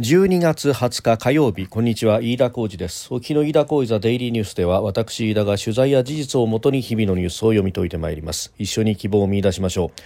[0.00, 2.22] 12月20日火曜日こんにちは。
[2.22, 3.12] 飯田浩二です。
[3.12, 8.50] 沖の飯田浩二ザデイリーニュースでは私飯田が取材や事実をもとに日々のニュースを読み解いてまいります。
[8.56, 10.00] 一緒に希望を見出しましょう。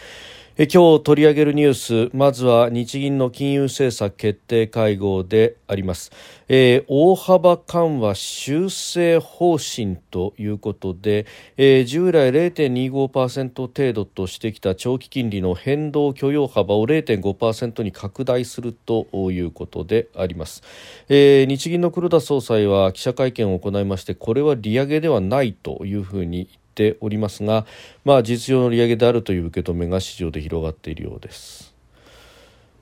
[0.57, 6.13] え今日取り上げるニュースまずは日銀の金融政策決定会合であります、
[6.47, 11.27] えー、大幅緩和修正方針ということで、
[11.57, 20.63] えー、従来0.25%程度としてきた長期金利の変動許容幅を0.5%に拡大するということであります、
[21.09, 27.67] えー、日銀の黒田総裁は記者会見を行いましてこれは利上げではないというふうにておりますが、
[28.05, 31.75] まあ、実情の利上げであるという受け止めが市場で広がっているようです。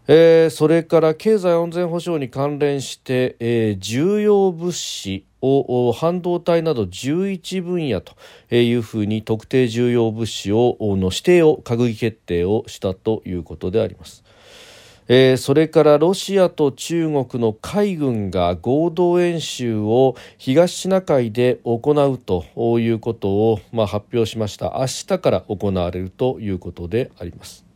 [0.08, 8.14] えー、それから経済安全保障に関連して、えー、重要物資を半導体など11分野と
[8.54, 14.21] いうふうに特定重要物資をの指定を閣議決定をしたということであります。
[15.14, 22.46] えー、それからロシアと中国の海軍が合同演習を東シナ海で行うと
[22.80, 27.71] いうことを、まあ、発表しました明日から行われるということであります。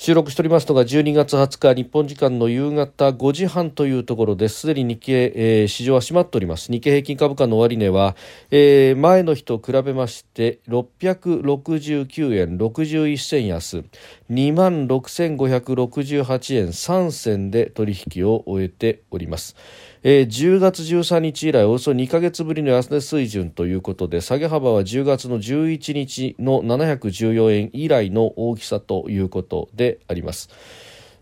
[0.00, 4.68] 収録しておりますのが12月20日日本時間の夕方5時半というところです。
[4.68, 6.70] でに日経、えー、市場は閉まっております。
[6.70, 8.14] 日経平均株価の終値は、
[8.52, 13.82] えー、前の日と比べまして669円61銭安。
[14.30, 19.56] 2万6568円3銭で取引を終えております。
[20.02, 30.50] えー、10月13日以来およそ2か月ぶりの安値水準ということで下げ幅は10月の11日の714円以来の大きさということであります。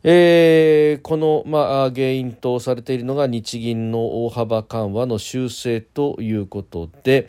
[0.09, 7.29] えー、この、まあ、原因とされているのが日銀の大幅緩和の修正ということで、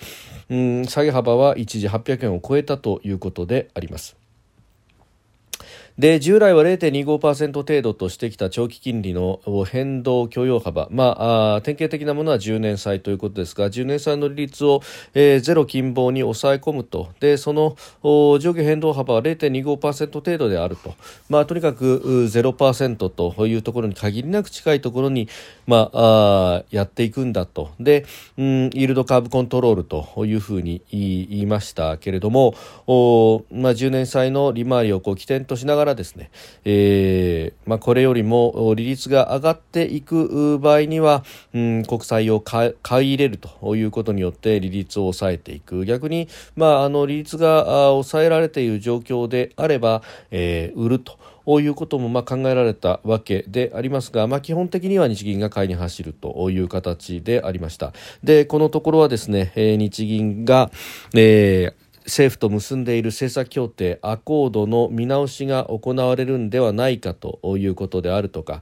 [0.50, 4.16] うん、下げ幅は一時800円を超えたということであります。
[5.98, 14.82] で従来は0.25%程度としてきた長期金利の変動許容幅、まあ、典型的なものは10年債ということですが10年債の利率を、
[15.16, 17.10] えー、ゼロ近傍に抑え込むと。
[17.20, 20.94] でその上下変動幅は0.25%程度であると、
[21.30, 25.28] まあ、とにかく0%というところに限りなく近いところに、
[25.66, 27.72] まあ、あやっていくんだと。
[27.80, 28.06] で、
[28.38, 32.54] うん、イールドカーブコントロールというふうに言いましたけれども
[32.86, 36.30] お、まあ、10年債の利回りをこう起点としながらからですね、
[36.66, 51.18] えーまあ、これよりも利率が上がっていく場合には、うん、国債を買い入れるということによって利率を抑えていく逆に、まあ、あの利率が抑えられている状況であれば、えー、売ると。
[51.48, 57.94] こういうこともま考えられたわけでありますが、まあ、基本的には日銀が買いに走るという形でありました。
[58.22, 60.70] でこのところはですね、え、日銀が、
[61.16, 68.62] えー政府と結んでいる政策協定アコードの見直しが行われるんではないかということであるとか、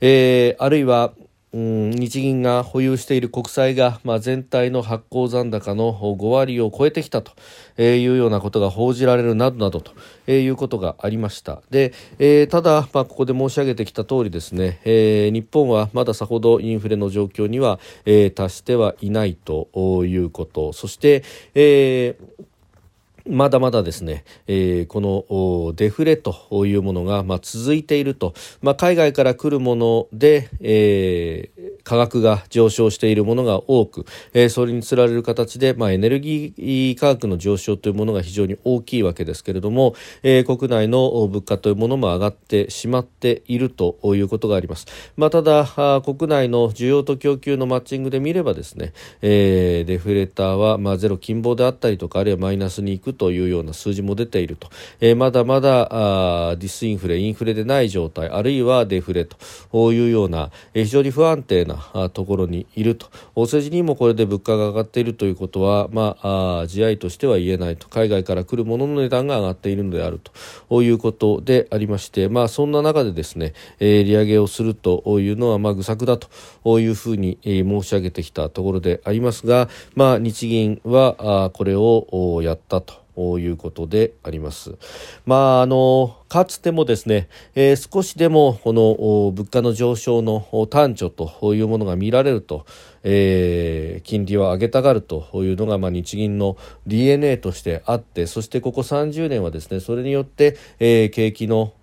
[0.00, 1.12] えー、あるいは
[1.54, 7.32] うん日銀が保有している国債が、まあ、全体の発行残高の5割を超えてきたと
[7.82, 9.92] いうようなことが報じられるなどなどと
[10.30, 11.60] いうことがありました。
[11.70, 19.68] で、えー、ただ、まあ、ここで申し上げてきた通りですね、えー、日本はまださほどインフレの状況には、えー、達してはいないと
[20.06, 20.72] いうこと。
[20.72, 21.22] そして、
[21.54, 22.44] えー
[23.28, 26.34] まだまだですね、えー、このデフレと
[26.66, 44.86] いうものが、まあ、続いていると、まあ、海外から来るもので、えー、価格が上昇しているものが多く、えー、それにつられる形で、まあ、エネルギー価格の上昇というものが非常に大きいわけですけれども、えー、国内の物価というものも上がってしまっているということがあります。
[45.16, 54.68] まあ、ただ国内の需要と供給のマッチングで見ればですね、えー、デフレーターは、まあ、ゼロ近傍であったりとかあるいはマイナスに行くというような数字も出ていると、
[55.00, 61.71] えー、まだまだあディスインフレインフレでない状態あるいはデフレというような、えー、非常に不安定な
[62.12, 63.06] ところにいると。
[63.36, 67.88] 政治にもこれで物価が上がっているということは、まあ、あ自愛としては言えないと。
[67.88, 70.20] 海外から来るものの値段が上がっているのである
[70.68, 70.82] と。
[70.82, 76.28] いうことでありまして、まあ、そんな中でですね、え、利上げをするというのは、まあ、愚策だと。
[76.80, 83.01] いうふうに、え、申し上げてきたところでありますが、まあ、日銀はあこれをやったと。
[83.16, 84.76] いうことであります。
[85.26, 92.64] まああのかつてもですね、えー、少しでもこの物価の上昇の端緒というものが見られると、
[93.04, 96.56] えー、金利を上げたがるというのが、まあ、日銀の
[96.86, 101.74] DNA としてあってそしてここ30年はですねそれによって、えー、景気の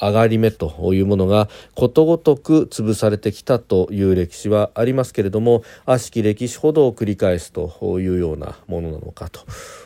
[0.00, 9.30] 上がり目というものがことごとく潰されてきたという歴史はありますけれども悪しき歴史ほどを繰り返すというようなものなのか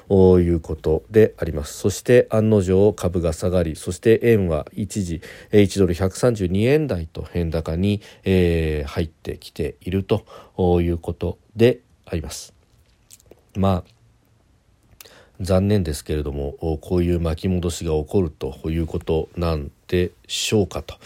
[0.09, 5.21] ということでありますそして案の定株が下がりそして円は一時
[5.53, 10.25] 1ドル132円台と円高に、えー、入ってきていると
[10.81, 12.55] いうことであります。
[13.57, 14.03] まあ
[15.41, 20.97] 残念ですけれどもこういう巻き戻しが起こるということなんでしょうかと。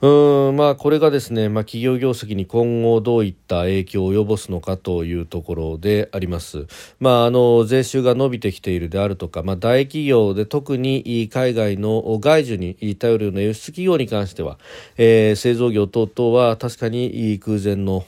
[0.00, 6.66] うんまあ、これがですね、まあ、企業業績に今後どういった影響を及ぼすのかというところであります。
[7.00, 14.58] まあ、あの税収が伸びてきているであるとか、まあ、大企業で特に海外の外需に頼るような輸出企業に関しては、
[14.98, 18.04] えー、製造業等々は確かに空前の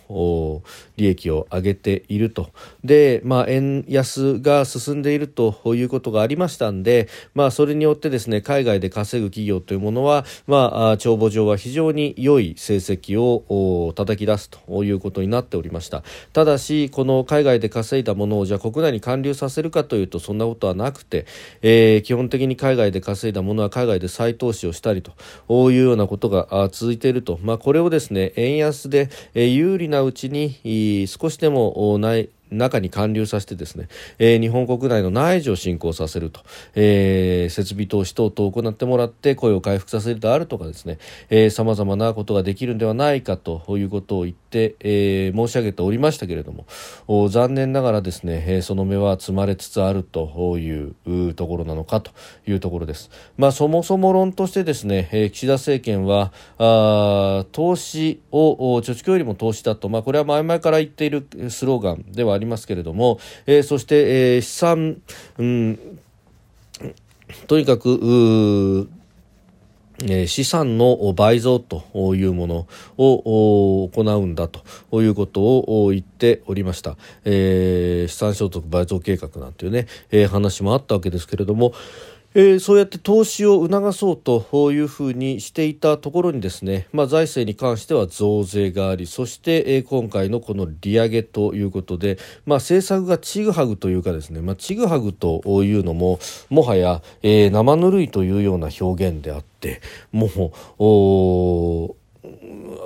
[0.96, 2.50] 利益を上げていると。
[2.84, 16.02] で、まあ、円安が進んでいるということがありましたんで、まあ、それによってですね海外で稼ぐ企業というものは、まあ、帳簿上は非常常に良い成績を叩き出すということになっておりました。
[16.32, 21.26] ただしこの海外で稼いだものをじゃあ国内に還流させるかというとそんなことはなくて、
[21.62, 33.88] えー、基本的に海外で稼いだものは海外で再投資をしたりというようなことが続いていると、まあ、これをですね円安で有利なうちに少しでもない中に還流させてですね、
[34.18, 36.40] えー、日本国内の内需を振興させると、
[36.74, 50.70] えー、設備投資等々を行ってもらって声を回復させるであるとかですねさまざまなことができるんではないかということを言って、えー、申し上げておりましたけれども残念ながらですね、えー、その目は積まれつつあるとい
[51.28, 52.10] うところなのかと
[52.46, 53.10] いうところです。
[53.36, 65.02] まあ、そもそも論としてですね、えー、岸田政権はあ投資を貯蓄よりも投資だと、まあ、これは前々から言っているスローガンではありりますけれども、えー、そして、えー、資産、
[65.38, 65.78] うん、
[67.46, 68.88] とにかく
[70.08, 71.84] え資産の倍増と
[72.14, 72.66] いうもの
[72.96, 74.62] を行うんだと
[75.02, 81.74] いうことを言っておりました、えー、資産所得倍増計画なんていうね、えー、話もあったわけですけれども、
[82.32, 99.80] えー、そうやって投資を促そうというふうにしていたところにですね、まあ、財政に関しては増税がありそして、えー、今回のこの利上げということで、まあ、政策がちぐはぐというかですね、まあ、ちぐはぐというのももはや、えー、生ぬるいというような表現であって
[100.12, 100.28] も
[100.78, 101.96] う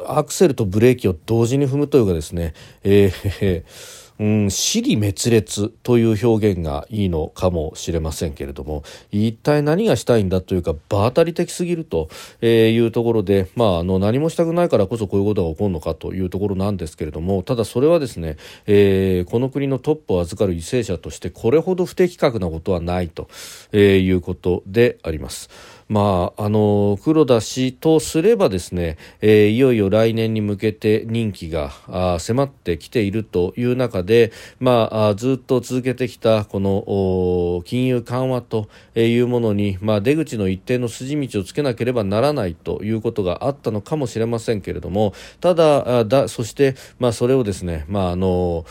[0.09, 12.09] アクセルとブレーキを同時に踏むというかですね、えーうん、死に滅裂という表現がいいのかもしれませんけれども一体何がしたいんだというか場当たり的すぎると
[12.43, 23.29] いうところで、まあ、あの何もしたくないからこそこういうことが起こるのかというところなんですけれどもただそれはですね、えー、この国のトップを預かる為政者としてこれほど不適格なことはないと
[23.77, 25.51] いうことであります。
[25.89, 31.71] まあ、あの黒田氏とすればですね、えー、いよいよ来年に向けて任期が
[32.19, 48.65] 迫ってきているという中で、まあ、ずっと続けてきたこの金融緩和というものに、まあ、出口の一定の筋道をつけなければならないということがあったのかもしれませんけれどもただだそして、まあ、それをですね、まあ、あの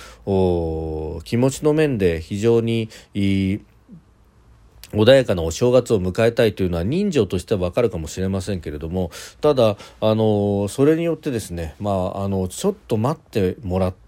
[1.23, 3.61] 気持ちの面で非常にいい
[4.93, 9.11] 穏やかなお正月を迎えたいというのは人情としてはわかるかもしれませんけれども
[9.41, 14.02] ただあのそれによってですねまああのちょっと待ってもらって、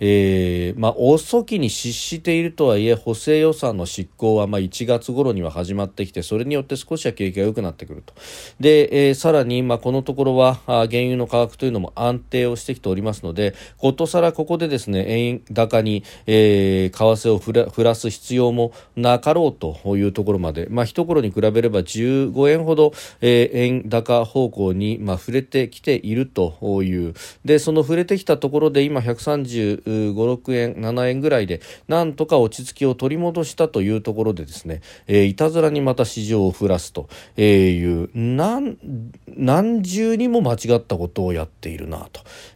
[0.00, 8.14] えーまあ、遅きに失しているとはいえ補正予算の執行はまあ1月頃には始まってきてそれによって少しは景気が良くなってくると。
[8.60, 27.14] で、えー、さらにまあこのところはあ原油の価格というのも安定をしてきておりますのでことさらここでですね円高に、えー、為替を振らす必要もなかろうというところまで、まあ、一頃に比べれば15円ほど、えー、円高方向に、まあ、触れてきているという。
[27.44, 38.78] でその触れてきたところで今130 35、6円、7円ぐらいで、なんとか落ち着きを取り戻したというところでですね、えー、いたずらにまた市場を降らすという、何、
[39.26, 42.08] 何重にも間違ったことをやっているな、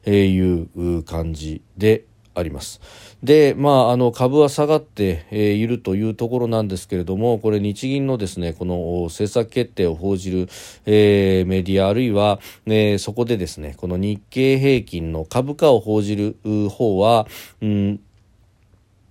[0.04, 2.80] という感じであります。
[3.22, 10.48] で、まあ、あの株は下がって、いるというところなんですけれども、これ日銀のですね、この政策決定を報じる、
[10.86, 16.36] えー、メディアあるいは、ね、そこでですね、この日経平均の株価を報じる
[16.68, 17.26] 方は、
[17.60, 18.00] うん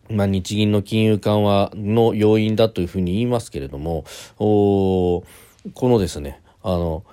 [0.10, 4.04] まあ、日銀の金融緩和の要因だというふうに言いますけれども、
[4.40, 5.24] お
[5.74, 7.04] このですね、あの、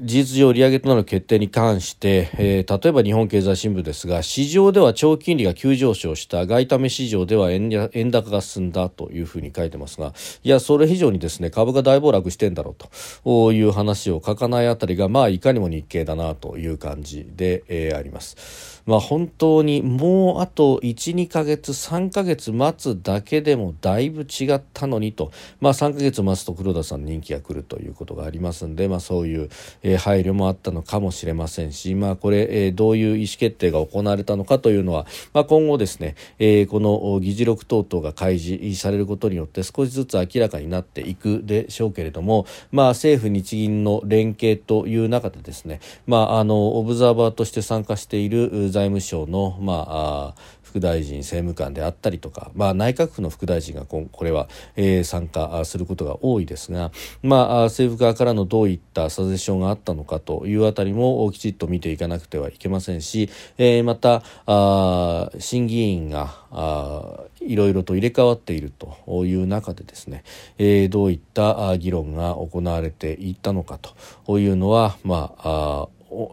[0.00, 10.14] 事実上利上げとなる決定に関して、えー、例えば日本経済新聞ですが市場では長期金利が急上昇した外為市場では円円高が進んだというふうに書いてますが
[10.44, 12.84] いやそれ以上にですね株が大暴落してんだろう
[13.24, 18.77] という話を書かないあたりがまあいかにも日経だなという感じで、えー、あります。
[18.88, 25.30] まあ、本当にもうあと12ヶ月3ヶ月待つだけでもだいぶ違ったのにと、
[25.60, 29.50] まあ、3ヶ月待つと黒田さん人気が来るということがありますんで、まあ、そういう、
[29.82, 35.04] えー、配慮もあったのかもしれませんし、まあ、これ、えー、どういう意思決定が行われたのかというのは、
[35.34, 56.92] まあ、今後ですね、えー、この議事録等々が開示されることによって少しずつ明らかになっていくでしょうけれども、まあ、政府日銀の連携という中でですね、まあ、あのオブザーバーとして参加している財務省の、まあ、副大臣政務官であったりとか、まあ、内閣府の副大臣がこれは、えー、参加することが多いですが、
[57.22, 70.22] まあ、政府側からのどういったサジェッションがあったのかというあたりもきちっと見ていかなくてはいけませんし、えー、またあ審議員があいろいろと入れ替わっているという中でですね、
[70.58, 73.80] えー、どういった議論が行われていったのか
[74.26, 76.28] というのは、まあ、あ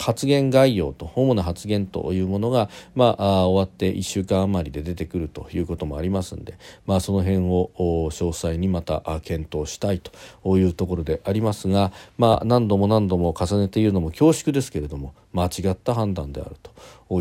[0.00, 16.70] 発言概要と主な発言というものが、まあ、終わって1週間余りで出てくるということもありますんで、まあ、その辺を詳細にまた検討したいというところでありますが、まあ、何度も何度も重ねて言うのも恐縮ですけれども間違った判断であると。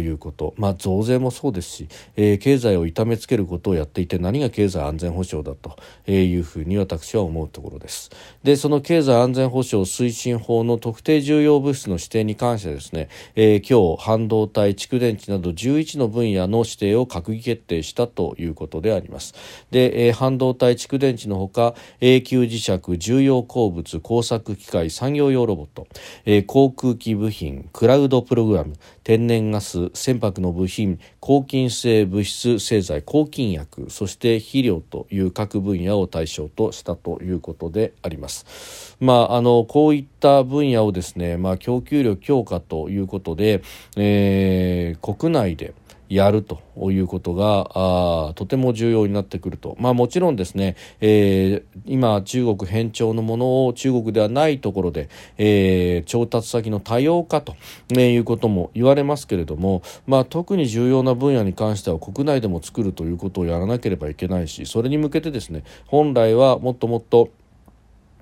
[0.02, 5.76] いうこと、まあ、増税もそうですし、えー、経済を痛めつけることをやっていて何が経済安全保障だと
[6.12, 8.12] いうふうに私は思うところです。
[8.44, 19.34] でその経済安全保障推進法の特定重要物質の指定に関してですね、えー、今日半導体蓄電池など11の分野の指定を閣議決定したということであります。
[19.72, 22.70] で、えー、半導体蓄電池のほか永久磁石
[23.00, 25.88] 重要鉱物工作機械産業用ロボット、
[26.26, 38.98] えー、航空機部品クラウドプログラム天然ガス船舶の部品抗菌性物質製剤抗菌薬そして肥料という各分野を対象としたということであります。
[39.00, 43.62] まあ、あのこういった分野をですね、まあ、供給力強化ということで、
[43.96, 45.74] えー、国内で
[46.10, 46.60] やると
[46.92, 57.56] いうことがとても重要になってくると、まあ、もちろんですね、えー、今、中国偏重のものを中国ではないところで、えー、調達先の多様化と、
[57.90, 67.30] ね、いうことも言われますけれども、まあ、特に重要な分野に関しては国内でも作るということをやらなければいけないしそれに向けてですね本来はもっともっと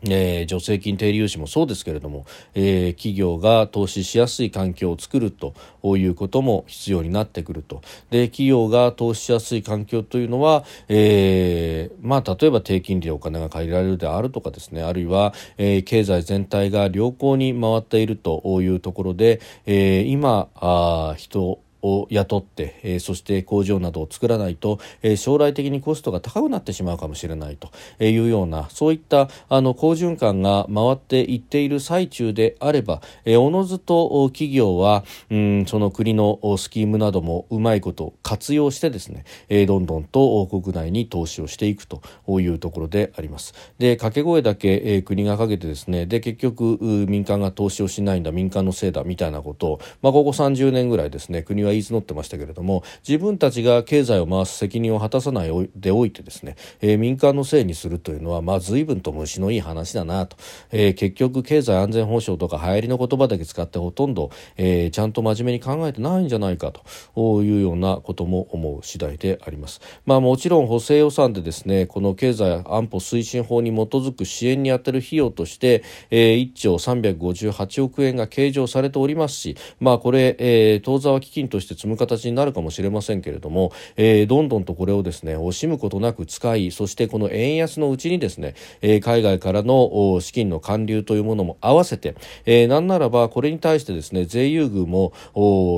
[0.10, 7.82] えー、助成金低利融資もそうですけれども、えー、企業が投資しやすい環境を作るということも必要になってくると。
[8.10, 27.70] で企業が投資しやすい環境というのは、えーまあ、例えば低金利でお金が借りられるであるとかですねあるいは、え、経済全体が良好に回っているというところで、え、今あ人を雇って、えー、そして工場などを作らないと、えー、将来的にコストが高くなってしまうかもしれないと
[28.04, 42.02] いうようなそういったあの好循環が回っていっている最中であれば、えー、おのずと企業はうんその国のスキームなどもうまいこと活用してですね、えー、どんどんと国内に投資をしていくと
[42.40, 43.54] いうところであります。
[43.78, 60.38] で掛け声だけ、えー、国がかけてですねで結局民間が投資をしないんだ民間のせいだみたいなことを、まあ、ここ30年ぐらいですね国は言い募ってましたけれども自分たちが経済を回す責任を果たさないでおいてですね、えー、民間のせいにするというのはまあ随分と虫のいい話だなと、
[60.72, 69.82] えー、結局経済安全保障とか流行りの言葉だけ使ってほとんど、えー、ちゃんと真面目に考えてないんじゃないかというようなことも思う次第であります。
[70.06, 95.14] まあもちろん補正予算でですねこの経済安保推進法に基づく支援に充てる費用として、えー、1兆358億円が計上されておりますしまあこれ、えー、当座は基金として積む形になるかもしれませんけれども、えー、どんどんとこれをですね惜しむことなく使いそしてこの円安のうちにですね、えー、海外からの資金の還流というものも合わせて、えー、なんならばこれに対してですね税優遇も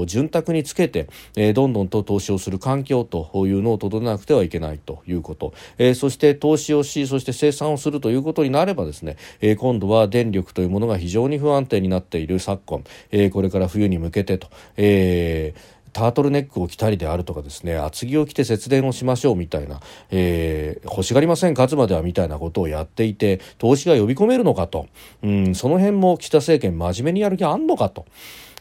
[0.05, 19.79] 潤沢につけて、えー、どんどんと投資をする環境というのを整えなくてはいけないということ、えー、そして投資をしそして生産をするということになればですね、えー、今度は電力というものが非常に不安定になっている昨今、えー、これから冬に向けてと、えータートルネックを着たりであるとかですね厚着を着て節電をしましょうみたいな、
[20.11, 24.87] えー、欲しがりません勝つまではみたいなことをやっていて投資が呼び込めるのかと、
[25.23, 28.05] うん、その辺も岸田政権真面目にやる気あんのかと、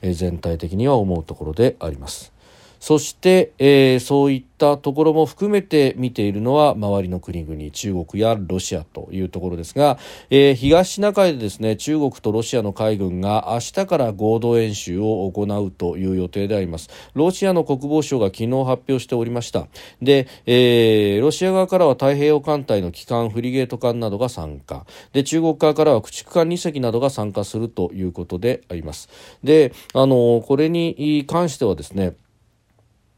[0.03, 2.38] えー、全体的には思うところであります。
[2.81, 9.99] そして、えー、そういったところも含めて見ているのは周りの国々中国やロシアというところですが、
[10.31, 16.91] えー、東シナ海でですね中国とロシアの海軍が明日から合同演習を行うという予定であります。
[17.15, 19.69] ロシアの国防省が昨日発表しておりました。
[20.03, 24.87] で、えー、ロシア側からは太平洋艦隊の機関フリゲート艦などが参加。
[25.13, 29.09] で中国側からは駆逐艦2隻などが参加するということであります。
[29.43, 32.15] であのこれに関してはですね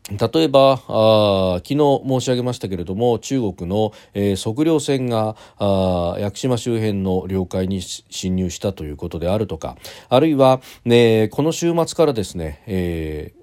[0.09, 9.77] 例えばあ昨日申し上げましたけれども中国の、えー、測量船があ屋久島周辺の領海に侵入したということであるとか
[10.09, 13.41] あるいは、ね、この週末からですね、えー、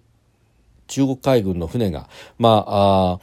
[0.87, 3.19] 中国海軍の船が、まああ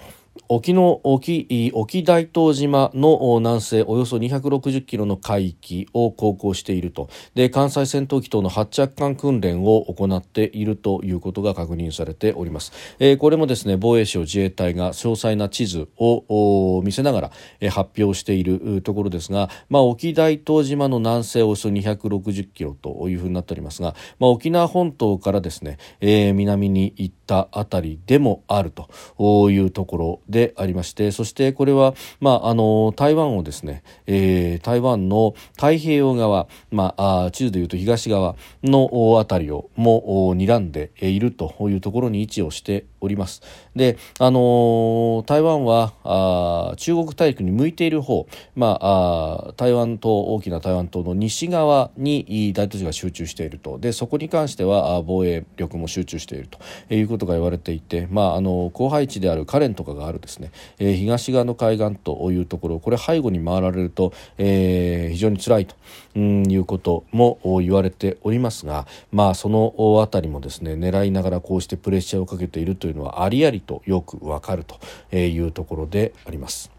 [0.49, 7.09] 沖の沖沖大東島の南西およそ260キロの海域を航行していると。
[7.35, 43.43] で関西戦闘機等の発着艦訓練を行っているということが確認されております、えー、これもですね防衛省自衛隊が詳細な地図を見せながら、えー、発表しているところですが、まあ、沖大東島の南西およそ260キロというふうになっておりますが、まあ、沖縄本島からですね、えー、南に行ったあたりでもあるというところでありましてそしてこれは、まあ、あの台湾をですね、えー、台湾の太平洋側、まあ、地図でいうと東側の辺りをも睨んでいるというところに位置をしております。
[43.77, 53.79] で、あの台湾はあ中国大陸に向いている方、まあ、あ台湾島大きな台湾島の西側に大都市が集中していると。
[53.79, 56.59] でそこに関しては防衛力も集中していると。
[56.91, 65.77] いうことが言われていて、まあ、あの広範囲地であるカレンとかがあるですね、えー、東側の海岸というところこれ背後に回られると、えー、非常に辛いと。
[66.19, 76.71] いうことも言われておりますが、まあ、その辺りもですね狙いながらこうしてプレッシャーをかけているというのはありありとよくわかるというところであります。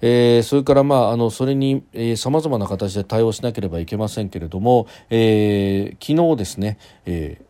[0.00, 1.82] えー、それから、まあ、あのそれに
[2.16, 7.48] さまざまな形で対応しなければいけませんけれども、えー、昨日ですね、えー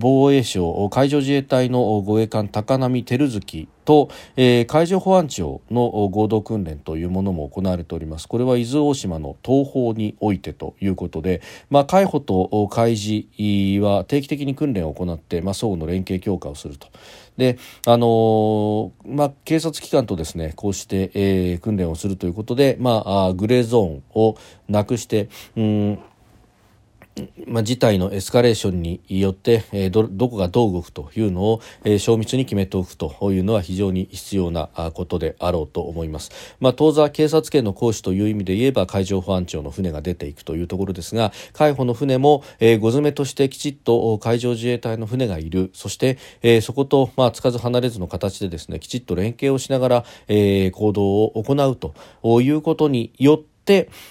[0.00, 8.28] 防衛省海上自衛隊の護衛艦高波照月と、えー、海上保安庁の合同訓練というものも行われております。
[8.28, 11.40] これは伊豆大島の東方においてということで、
[11.70, 16.88] まあ、海保と海事は定期的に訓練を行って、まあ、相互の連携強化をすると。
[17.38, 24.36] であのー、まあ、警察機関とですねこうして、えー、訓練をするということで、まあ、グレーゾーンを
[24.68, 25.98] なくしてうん
[27.46, 36.30] まあ、事態のエスカレーションによって、えー、どどこがどう動くというのを、えー、密に決めておくというのは非常に必要なことであろうと思います。
[36.60, 53.47] まあ、当座警察権の行使という意味で言えば海上保安庁の船が出ていくというところですが海保の船も、えー、ご詰めとしてきちっと海上自衛隊の船がいるそして、えー、そこと、まあ、つかず離れずの形でですねきちっと連携をしながら、えー、行動を行うということによって、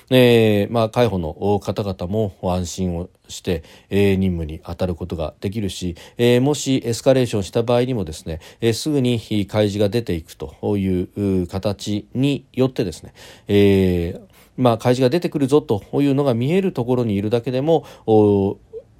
[0.09, 13.13] えー、まあ、海保の方々も安心をして、えー、任務に当たることができるし、えー、もしエスカレーションした場合にもですね、えー、すぐに開示が出ていくという形によってですね、
[13.47, 17.85] えーまあ、開示が出てくるぞというのが見えるところにいるだけでも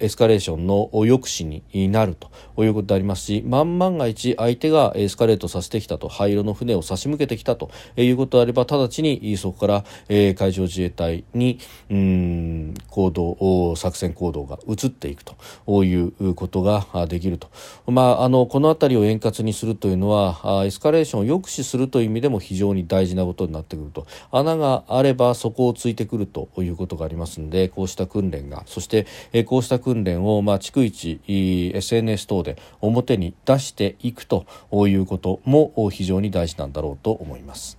[0.00, 2.16] エスカレーションの抑止になる
[2.54, 11.58] ということでありますし万万が一相手がエスカレートさせてきたと灰色の船を差し向けてきたということであれば直ちにそこから、えー、海上自衛隊に
[11.90, 17.48] うん行動作戦行動が移っていくということができると、
[17.86, 24.06] まあ、あのこの辺りを円滑にするというのはエスカレーションを抑止するという意味でも非常に大事なことになってくると。
[24.30, 34.44] 穴があればそこをついてくるということがありますのでこうした訓練がそして、えー、こうした訓練訓練を、まあ、逐一 SNS 等で表に出していくと
[34.86, 37.78] いうことも非常に大事なんだろうと思います。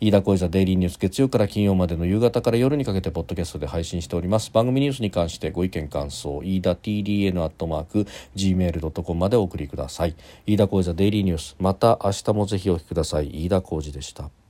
[0.00, 4.50] 飯田小泉デイリーニュース月曜から金曜までの夕方から夜にかけてポッドキャストで配信しております。
[4.50, 10.16] 番組ニュースに関してご意見感想飯田 TDN アットマーク gmail.com までお送りください。
[10.46, 13.44] 飯田小泉デイリーニュースまた明日もぜひお聞きください。
[13.44, 14.43] 飯田浩二でした。